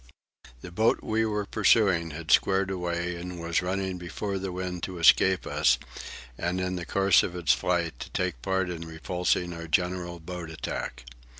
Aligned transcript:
The 0.61 0.71
boat 0.71 1.03
we 1.03 1.27
were 1.27 1.45
pursuing 1.45 2.09
had 2.09 2.31
squared 2.31 2.71
away 2.71 3.15
and 3.17 3.39
was 3.39 3.61
running 3.61 3.99
before 3.99 4.39
the 4.39 4.51
wind 4.51 4.81
to 4.81 4.97
escape 4.97 5.45
us, 5.45 5.77
and, 6.39 6.59
in 6.59 6.75
the 6.75 6.87
course 6.87 7.21
of 7.21 7.35
its 7.35 7.53
flight, 7.53 7.99
to 7.99 8.09
take 8.09 8.41
part 8.41 8.71
in 8.71 8.87
repulsing 8.87 9.53
our 9.53 9.67
general 9.67 10.19
boat 10.19 10.49
attack. 10.49 11.05